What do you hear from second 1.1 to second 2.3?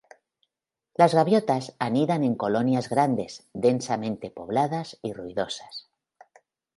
gaviotas anidan